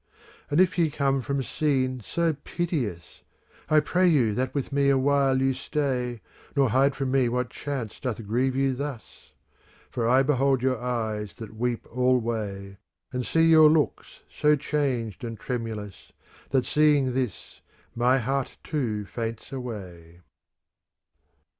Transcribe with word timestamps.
And 0.49 0.59
if 0.59 0.79
ye 0.79 0.89
come 0.89 1.21
from 1.21 1.43
scene 1.43 1.99
so 2.03 2.33
piteous, 2.33 3.21
I 3.69 3.81
pray 3.81 4.07
you 4.07 4.33
that 4.33 4.51
with 4.55 4.73
me 4.73 4.89
awhile 4.89 5.39
you 5.39 5.53
stay,'' 5.53 6.21
Nor 6.55 6.71
hide 6.71 6.95
from 6.95 7.11
me 7.11 7.29
what 7.29 7.51
chance 7.51 7.99
doth 7.99 8.25
grieve 8.25 8.55
you 8.55 8.73
thus: 8.73 9.31
For 9.91 10.09
I 10.09 10.23
behold 10.23 10.63
your 10.63 10.81
eyes 10.81 11.35
that 11.35 11.55
weep 11.55 11.85
alway. 11.95 12.77
And 13.13 13.23
see 13.27 13.47
your 13.47 13.69
looks 13.69 14.21
so 14.35 14.55
changed 14.55 15.23
and 15.23 15.39
tremulous. 15.39 16.11
That 16.49 16.65
seeing 16.65 17.13
this 17.13 17.61
my 17.93 18.17
heart 18.17 18.57
too 18.63 19.05
faints 19.05 19.51
away. 19.51 20.21